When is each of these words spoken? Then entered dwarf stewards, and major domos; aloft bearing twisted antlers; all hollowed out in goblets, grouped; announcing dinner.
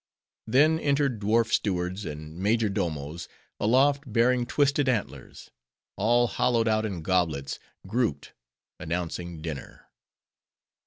Then 0.47 0.79
entered 0.79 1.19
dwarf 1.19 1.51
stewards, 1.51 2.05
and 2.05 2.35
major 2.39 2.69
domos; 2.69 3.27
aloft 3.59 4.11
bearing 4.11 4.47
twisted 4.47 4.89
antlers; 4.89 5.51
all 5.95 6.25
hollowed 6.25 6.67
out 6.67 6.87
in 6.87 7.03
goblets, 7.03 7.59
grouped; 7.87 8.33
announcing 8.79 9.43
dinner. 9.43 9.85